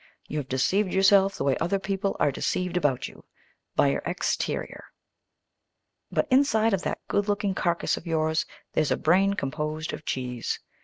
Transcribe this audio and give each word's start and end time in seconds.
You've 0.27 0.49
deceived 0.49 0.91
yourself 0.91 1.35
the 1.35 1.43
way 1.43 1.55
other 1.59 1.77
people 1.77 2.17
are 2.19 2.31
deceived 2.31 2.75
about 2.75 3.07
you 3.07 3.23
by 3.75 3.89
your 3.89 4.01
exterior. 4.03 4.85
But 6.11 6.27
inside 6.31 6.73
of 6.73 6.81
that 6.81 7.05
good 7.07 7.27
looking 7.27 7.53
carcass 7.53 7.97
of 7.97 8.07
yours 8.07 8.47
there's 8.73 8.89
a 8.89 8.97
brain 8.97 9.35
composed 9.35 9.93
of 9.93 10.03
cheese. 10.03 10.57